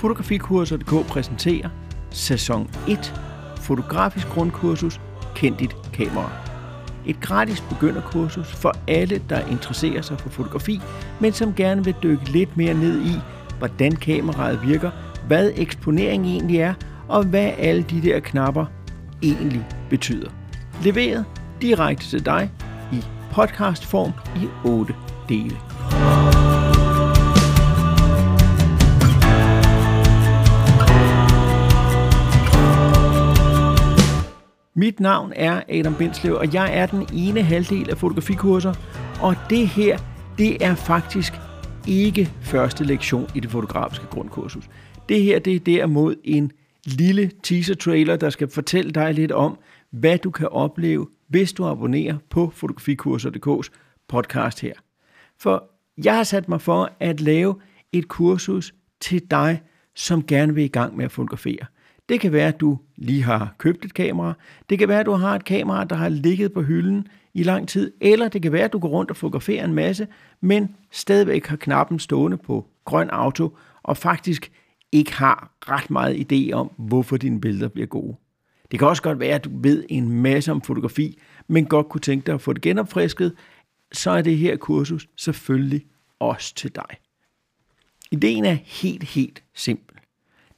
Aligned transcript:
Fotografikurser.dk 0.00 1.06
præsenterer 1.06 1.68
Sæson 2.10 2.70
1 2.88 3.14
Fotografisk 3.56 4.28
grundkursus 4.28 5.00
Kend 5.34 5.56
dit 5.56 5.76
kamera. 5.92 6.30
Et 7.06 7.20
gratis 7.20 7.60
begynderkursus 7.60 8.52
for 8.52 8.72
alle, 8.88 9.22
der 9.28 9.46
interesserer 9.46 10.02
sig 10.02 10.20
for 10.20 10.28
fotografi, 10.28 10.80
men 11.20 11.32
som 11.32 11.54
gerne 11.54 11.84
vil 11.84 11.94
dykke 12.02 12.30
lidt 12.30 12.56
mere 12.56 12.74
ned 12.74 13.00
i, 13.00 13.14
hvordan 13.58 13.92
kameraet 13.92 14.62
virker, 14.62 14.90
hvad 15.26 15.52
eksponering 15.56 16.26
egentlig 16.26 16.58
er, 16.58 16.74
og 17.08 17.24
hvad 17.24 17.52
alle 17.58 17.82
de 17.82 18.02
der 18.02 18.20
knapper 18.20 18.66
egentlig 19.22 19.66
betyder. 19.90 20.30
Leveret 20.82 21.24
direkte 21.62 22.06
til 22.06 22.26
dig 22.26 22.50
i 22.92 23.04
podcastform 23.32 24.12
i 24.36 24.46
8 24.64 24.94
dele. 25.28 25.56
Mit 34.80 35.00
navn 35.00 35.32
er 35.36 35.62
Adam 35.68 35.94
Bindslev, 35.94 36.34
og 36.34 36.54
jeg 36.54 36.78
er 36.78 36.86
den 36.86 37.06
ene 37.12 37.42
halvdel 37.42 37.90
af 37.90 37.98
fotografikurser, 37.98 38.74
og 39.22 39.36
det 39.50 39.68
her, 39.68 39.98
det 40.38 40.64
er 40.64 40.74
faktisk 40.74 41.32
ikke 41.88 42.32
første 42.42 42.84
lektion 42.84 43.28
i 43.34 43.40
det 43.40 43.50
fotografiske 43.50 44.06
grundkursus. 44.06 44.70
Det 45.08 45.22
her, 45.22 45.38
det 45.38 45.54
er 45.54 45.60
derimod 45.60 46.16
en 46.24 46.52
lille 46.84 47.30
teaser-trailer, 47.42 48.16
der 48.16 48.30
skal 48.30 48.50
fortælle 48.50 48.90
dig 48.90 49.14
lidt 49.14 49.32
om, 49.32 49.58
hvad 49.90 50.18
du 50.18 50.30
kan 50.30 50.48
opleve, 50.48 51.08
hvis 51.28 51.52
du 51.52 51.64
abonnerer 51.64 52.16
på 52.30 52.52
fotografikurser.dk's 52.54 53.68
podcast 54.08 54.60
her. 54.60 54.74
For 55.38 55.64
jeg 56.04 56.16
har 56.16 56.24
sat 56.24 56.48
mig 56.48 56.60
for 56.60 56.92
at 57.00 57.20
lave 57.20 57.54
et 57.92 58.08
kursus 58.08 58.74
til 59.00 59.22
dig, 59.30 59.62
som 59.94 60.26
gerne 60.26 60.54
vil 60.54 60.64
i 60.64 60.68
gang 60.68 60.96
med 60.96 61.04
at 61.04 61.12
fotografere. 61.12 61.66
Det 62.10 62.20
kan 62.20 62.32
være, 62.32 62.48
at 62.48 62.60
du 62.60 62.78
lige 62.96 63.22
har 63.22 63.54
købt 63.58 63.84
et 63.84 63.94
kamera. 63.94 64.32
Det 64.70 64.78
kan 64.78 64.88
være, 64.88 65.00
at 65.00 65.06
du 65.06 65.12
har 65.12 65.34
et 65.34 65.44
kamera, 65.44 65.84
der 65.84 65.96
har 65.96 66.08
ligget 66.08 66.52
på 66.52 66.62
hylden 66.62 67.08
i 67.34 67.42
lang 67.42 67.68
tid. 67.68 67.92
Eller 68.00 68.28
det 68.28 68.42
kan 68.42 68.52
være, 68.52 68.64
at 68.64 68.72
du 68.72 68.78
går 68.78 68.88
rundt 68.88 69.10
og 69.10 69.16
fotograferer 69.16 69.64
en 69.64 69.74
masse, 69.74 70.06
men 70.40 70.76
stadigvæk 70.90 71.46
har 71.46 71.56
knappen 71.56 71.98
stående 71.98 72.36
på 72.36 72.66
grøn 72.84 73.10
auto, 73.10 73.56
og 73.82 73.96
faktisk 73.96 74.52
ikke 74.92 75.12
har 75.12 75.52
ret 75.60 75.90
meget 75.90 76.32
idé 76.32 76.52
om, 76.52 76.70
hvorfor 76.76 77.16
dine 77.16 77.40
billeder 77.40 77.68
bliver 77.68 77.86
gode. 77.86 78.16
Det 78.70 78.78
kan 78.78 78.88
også 78.88 79.02
godt 79.02 79.20
være, 79.20 79.34
at 79.34 79.44
du 79.44 79.50
ved 79.54 79.84
en 79.88 80.08
masse 80.10 80.52
om 80.52 80.62
fotografi, 80.62 81.18
men 81.48 81.66
godt 81.66 81.88
kunne 81.88 82.00
tænke 82.00 82.26
dig 82.26 82.34
at 82.34 82.40
få 82.40 82.52
det 82.52 82.62
genopfrisket, 82.62 83.32
så 83.92 84.10
er 84.10 84.22
det 84.22 84.38
her 84.38 84.56
kursus 84.56 85.08
selvfølgelig 85.16 85.86
også 86.18 86.54
til 86.54 86.74
dig. 86.74 86.96
Ideen 88.10 88.44
er 88.44 88.56
helt, 88.64 89.02
helt 89.02 89.42
simpel. 89.54 89.99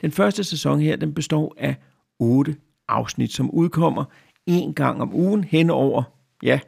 Den 0.03 0.11
første 0.11 0.45
sæson 0.45 0.81
her, 0.81 0.97
den 0.97 1.15
består 1.15 1.55
af 1.59 1.77
otte 2.19 2.57
afsnit, 2.89 3.33
som 3.33 3.51
udkommer 3.51 4.05
en 4.47 4.75
gang 4.75 5.03
om 5.03 5.15
ugen 5.15 5.45
hen 5.45 5.71
over, 5.71 6.03
ja, 6.43 6.61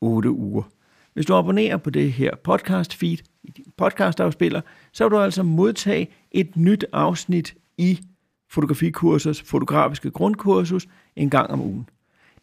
otte 0.00 0.30
uger. 0.30 0.62
Hvis 1.14 1.26
du 1.26 1.34
abonnerer 1.34 1.76
på 1.76 1.90
det 1.90 2.12
her 2.12 2.36
podcast 2.44 2.94
feed 2.94 3.18
i 3.44 3.50
din 3.50 3.72
podcastafspiller, 3.76 4.60
så 4.92 5.04
vil 5.04 5.10
du 5.10 5.18
altså 5.18 5.42
modtage 5.42 6.08
et 6.30 6.56
nyt 6.56 6.84
afsnit 6.92 7.54
i 7.78 8.00
Fotografikursers 8.50 9.42
fotografiske 9.42 10.10
grundkursus 10.10 10.86
en 11.16 11.30
gang 11.30 11.50
om 11.50 11.60
ugen. 11.60 11.88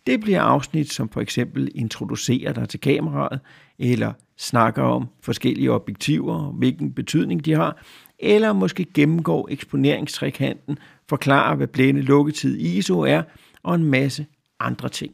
Det 0.08 0.20
bliver 0.20 0.42
afsnit, 0.42 0.94
som 0.94 1.10
for 1.10 1.22
eksempel 1.22 1.72
introducerer 1.76 2.54
dig 2.54 2.70
til 2.70 2.80
kameraet, 2.80 3.40
eller 3.80 4.14
snakker 4.38 4.84
om 4.84 5.08
forskellige 5.22 5.72
objektiver, 5.72 6.52
hvilken 6.52 6.94
betydning 6.94 7.46
de 7.46 7.54
har, 7.54 7.84
eller 8.20 8.54
måske 8.54 8.86
gennemgår 8.94 9.48
eksponeringstrikanten, 9.52 10.78
forklarer, 11.10 11.56
hvad 11.56 11.68
blænde 11.68 12.02
lukketid 12.02 12.58
ISO 12.60 13.00
er, 13.00 13.22
og 13.64 13.76
en 13.76 13.84
masse 13.84 14.26
andre 14.60 14.90
ting. 14.90 15.14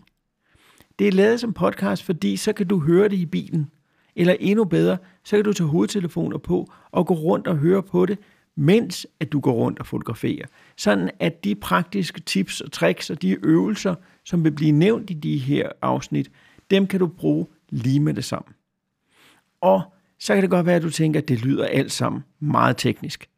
Det 1.00 1.07
er 1.07 1.12
lavet 1.12 1.40
som 1.40 1.53
podcast, 1.53 2.03
fordi 2.03 2.38
så 2.38 2.53
kan 2.53 2.68
du 2.68 2.79
høre 2.79 3.09
det 3.09 3.18
i 3.18 3.25
bilen. 3.25 3.72
Eller 4.16 4.35
endnu 4.40 4.63
bedre, 4.63 4.97
så 5.24 5.35
kan 5.35 5.46
du 5.46 5.53
tage 5.53 5.68
hovedtelefoner 5.68 6.38
på 6.38 6.72
og 6.91 7.07
gå 7.07 7.13
rundt 7.13 7.47
og 7.47 7.57
høre 7.57 7.84
på 7.84 8.06
det, 8.06 8.19
mens 8.56 9.08
at 9.19 9.31
du 9.31 9.40
går 9.40 9.53
rundt 9.53 9.79
og 9.79 9.85
fotograferer. 9.85 10.46
Sådan 10.78 11.09
at 11.19 11.44
de 11.44 11.56
praktiske 11.56 12.22
tips 12.22 12.62
og 12.62 12.72
tricks 12.72 13.09
og 13.09 13.22
de 13.22 13.38
øvelser, 13.46 13.96
som 14.24 14.44
vil 14.44 14.52
blive 14.52 14.72
nævnt 14.72 15.09
i 15.09 15.13
de 15.13 15.38
her 15.38 15.69
afsnit, 15.81 16.31
dem 16.72 16.88
kan 16.88 17.00
du 17.00 17.08
bruge 17.08 17.46
lige 17.69 18.00
med 18.00 18.13
det 18.13 18.25
samme. 18.25 18.53
Og 19.62 19.81
så 20.20 20.34
kan 20.34 20.42
det 20.42 20.50
godt 20.50 20.66
være, 20.66 20.76
at 20.76 20.81
du 20.81 20.90
tænker, 20.90 21.20
at 21.20 21.28
det 21.28 21.42
lyder 21.42 21.66
alt 21.66 21.92
sammen 21.92 22.24
meget 22.40 22.78
teknisk. 22.78 23.30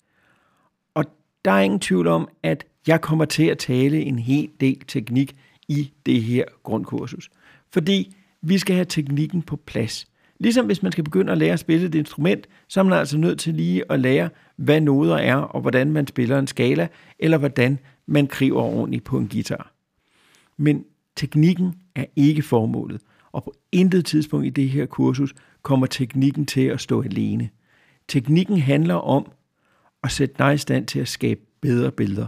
Og 0.93 1.05
der 1.45 1.51
er 1.51 1.61
ingen 1.61 1.79
tvivl 1.79 2.07
om, 2.07 2.29
at 2.43 2.65
jeg 2.87 3.01
kommer 3.01 3.25
til 3.25 3.43
at 3.43 3.57
tale 3.57 4.01
en 4.01 4.19
hel 4.19 4.49
del 4.59 4.79
teknik 4.87 5.35
i 5.67 5.91
det 6.05 6.23
her 6.23 6.45
grundkursus. 6.63 7.29
Fordi 7.73 8.15
vi 8.41 8.57
skal 8.57 8.75
have 8.75 8.85
teknikken 8.85 9.41
på 9.41 9.55
plads. 9.55 10.07
Ligesom 10.39 10.65
hvis 10.65 10.83
man 10.83 10.91
skal 10.91 11.03
begynde 11.03 11.31
at 11.31 11.37
lære 11.37 11.53
at 11.53 11.59
spille 11.59 11.87
et 11.87 11.95
instrument, 11.95 12.47
så 12.67 12.79
er 12.79 12.83
man 12.83 12.99
altså 12.99 13.17
nødt 13.17 13.39
til 13.39 13.53
lige 13.53 13.91
at 13.91 13.99
lære, 13.99 14.29
hvad 14.55 14.81
noder 14.81 15.17
er, 15.17 15.35
og 15.35 15.61
hvordan 15.61 15.91
man 15.91 16.07
spiller 16.07 16.39
en 16.39 16.47
skala, 16.47 16.87
eller 17.19 17.37
hvordan 17.37 17.79
man 18.05 18.27
kriver 18.27 18.61
ordentligt 18.61 19.03
på 19.03 19.17
en 19.17 19.27
guitar. 19.27 19.73
Men 20.57 20.85
teknikken 21.15 21.73
er 21.95 22.05
ikke 22.15 22.41
formålet, 22.41 23.01
og 23.31 23.43
på 23.43 23.53
intet 23.71 24.05
tidspunkt 24.05 24.45
i 24.45 24.49
det 24.49 24.69
her 24.69 24.85
kursus 24.85 25.33
kommer 25.67 25.87
teknikken 25.87 26.45
til 26.45 26.61
at 26.61 26.81
stå 26.81 27.01
alene. 27.01 27.49
Teknikken 28.07 28.57
handler 28.57 28.95
om 28.95 29.31
at 30.03 30.11
sætte 30.11 30.35
dig 30.39 30.53
i 30.53 30.57
stand 30.57 30.87
til 30.87 30.99
at 30.99 31.07
skabe 31.07 31.41
bedre 31.61 31.91
billeder, 31.91 32.27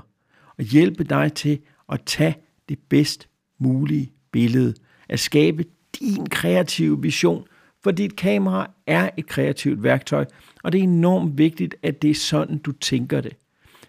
og 0.57 0.63
hjælpe 0.63 1.03
dig 1.03 1.33
til 1.33 1.59
at 1.91 2.01
tage 2.05 2.35
det 2.69 2.79
bedst 2.89 3.29
mulige 3.59 4.11
billede, 4.31 4.73
at 5.09 5.19
skabe 5.19 5.65
din 5.99 6.25
kreative 6.29 7.01
vision, 7.01 7.45
for 7.83 7.91
dit 7.91 8.15
kamera 8.15 8.71
er 8.87 9.09
et 9.17 9.27
kreativt 9.27 9.83
værktøj, 9.83 10.25
og 10.63 10.71
det 10.71 10.79
er 10.79 10.83
enormt 10.83 11.37
vigtigt, 11.37 11.75
at 11.83 12.01
det 12.01 12.09
er 12.09 12.15
sådan, 12.15 12.57
du 12.57 12.71
tænker 12.71 13.21
det. 13.21 13.35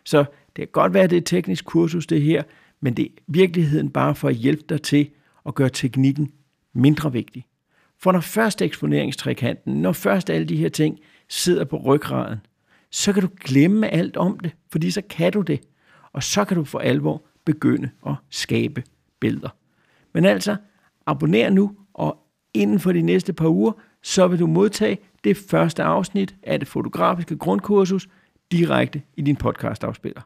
Så 0.05 0.19
det 0.57 0.57
kan 0.57 0.69
godt 0.73 0.95
være, 0.95 1.05
at 1.05 1.11
det 1.11 1.17
er 1.17 1.21
et 1.21 1.27
teknisk 1.27 1.65
kursus, 1.65 2.07
det 2.07 2.23
her, 2.23 2.43
men 2.81 2.95
det 2.95 3.05
er 3.05 3.11
virkeligheden 3.27 3.91
bare 3.91 4.15
for 4.15 4.29
at 4.29 4.35
hjælpe 4.35 4.65
dig 4.69 4.83
til 4.83 5.11
at 5.47 5.55
gøre 5.55 5.71
teknikken 5.71 6.33
mindre 6.75 7.13
vigtig. 7.13 7.47
For 8.03 8.13
når 8.13 8.21
først 8.21 8.63
eksponeringstrikanten, 8.63 9.83
når 9.83 9.93
først 9.93 10.31
alle 10.31 10.47
de 10.47 10.57
her 10.57 10.69
ting 10.69 10.99
sidder 11.29 11.65
på 11.65 11.77
ryggraden, 11.77 12.39
så 12.91 13.13
kan 13.13 13.23
du 13.23 13.29
glemme 13.41 13.89
alt 13.89 14.17
om 14.17 14.39
det, 14.39 14.53
fordi 14.73 14.91
så 14.91 15.03
kan 15.11 15.33
du 15.33 15.41
det. 15.41 15.61
Og 16.13 16.23
så 16.23 16.45
kan 16.45 16.57
du 16.57 16.65
for 16.65 16.79
alvor 16.79 17.23
begynde 17.45 17.91
at 18.07 18.15
skabe 18.31 18.83
billeder. 19.21 19.49
Men 20.15 20.25
altså, 20.25 20.57
abonner 21.07 21.51
nu, 21.51 21.77
og 21.95 22.27
inden 22.55 22.81
for 22.81 22.93
de 22.93 23.03
næste 23.03 23.33
par 23.33 23.49
uger, 23.49 23.73
så 24.03 24.27
vil 24.27 24.39
du 24.39 24.47
modtage 24.47 24.99
det 25.25 25.37
første 25.37 25.83
afsnit 25.83 26.35
af 26.43 26.59
det 26.59 26.69
fotografiske 26.69 27.37
grundkursus 27.37 28.09
direkte 28.53 29.03
i 29.17 29.23
din 29.23 29.37
podcastafspiller. 29.37 30.21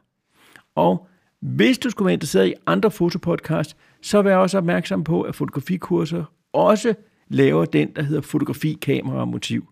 Og 0.75 1.07
hvis 1.39 1.77
du 1.77 1.89
skulle 1.89 2.05
være 2.05 2.13
interesseret 2.13 2.47
i 2.47 2.53
andre 2.65 2.91
fotopodcasts, 2.91 3.75
så 4.01 4.21
vær 4.21 4.35
også 4.35 4.57
opmærksom 4.57 5.03
på, 5.03 5.21
at 5.21 5.35
fotografikurser 5.35 6.23
også 6.53 6.95
laver 7.29 7.65
den, 7.65 7.89
der 7.95 8.01
hedder 8.01 8.21
fotografi, 8.21 8.77
kamera 8.81 9.19
og 9.19 9.27
motiv. 9.27 9.67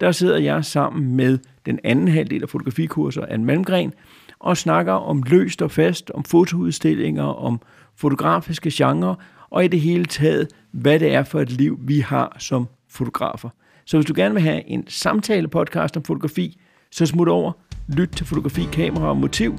Der 0.00 0.12
sidder 0.12 0.38
jeg 0.38 0.64
sammen 0.64 1.16
med 1.16 1.38
den 1.66 1.78
anden 1.84 2.08
halvdel 2.08 2.42
af 2.42 2.48
fotografikurser, 2.48 3.26
Anne 3.26 3.44
Malmgren, 3.44 3.92
og 4.38 4.56
snakker 4.56 4.92
om 4.92 5.22
løst 5.22 5.62
og 5.62 5.70
fast, 5.70 6.10
om 6.10 6.24
fotoudstillinger, 6.24 7.24
om 7.24 7.60
fotografiske 7.96 8.70
genrer, 8.74 9.14
og 9.50 9.64
i 9.64 9.68
det 9.68 9.80
hele 9.80 10.04
taget, 10.04 10.48
hvad 10.70 11.00
det 11.00 11.14
er 11.14 11.22
for 11.22 11.40
et 11.40 11.50
liv, 11.50 11.78
vi 11.82 12.00
har 12.00 12.36
som 12.38 12.68
fotografer. 12.90 13.48
Så 13.84 13.96
hvis 13.96 14.06
du 14.06 14.12
gerne 14.16 14.34
vil 14.34 14.42
have 14.42 14.68
en 14.68 14.84
samtale-podcast 14.88 15.96
om 15.96 16.04
fotografi, 16.04 16.60
så 16.90 17.06
smut 17.06 17.28
over, 17.28 17.52
lyt 17.88 18.08
til 18.08 18.26
fotografi, 18.26 18.62
kamera 18.72 19.08
og 19.08 19.16
motiv, 19.16 19.58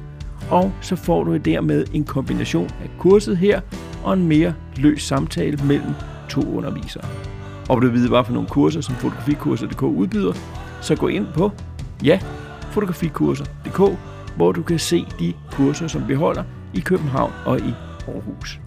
og 0.50 0.72
så 0.80 0.96
får 0.96 1.24
du 1.24 1.36
dermed 1.36 1.86
en 1.94 2.04
kombination 2.04 2.70
af 2.82 2.90
kurset 2.98 3.36
her 3.36 3.60
og 4.04 4.12
en 4.12 4.28
mere 4.28 4.54
løs 4.76 5.02
samtale 5.02 5.58
mellem 5.66 5.92
to 6.30 6.40
undervisere. 6.56 7.04
Og 7.68 7.80
vil 7.80 7.88
du 7.88 7.92
vide, 7.92 8.08
hvad 8.08 8.24
for 8.24 8.32
nogle 8.32 8.48
kurser, 8.48 8.80
som 8.80 8.94
fotografikurser.dk 8.94 9.82
udbyder, 9.82 10.32
så 10.80 10.96
gå 10.96 11.08
ind 11.08 11.26
på, 11.34 11.52
ja, 12.04 12.20
fotografikurser.dk, 12.70 13.98
hvor 14.36 14.52
du 14.52 14.62
kan 14.62 14.78
se 14.78 15.06
de 15.18 15.34
kurser, 15.52 15.86
som 15.86 16.08
vi 16.08 16.14
holder 16.14 16.44
i 16.74 16.80
København 16.80 17.32
og 17.46 17.58
i 17.58 17.74
Aarhus. 18.08 18.60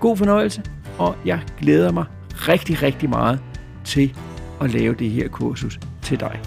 God 0.00 0.16
fornøjelse, 0.16 0.62
og 0.98 1.16
jeg 1.24 1.40
glæder 1.60 1.92
mig 1.92 2.04
rigtig, 2.32 2.82
rigtig 2.82 3.10
meget 3.10 3.40
til 3.84 4.16
at 4.60 4.70
lave 4.70 4.94
det 4.94 5.10
her 5.10 5.28
kursus 5.28 5.78
til 6.02 6.20
dig. 6.20 6.40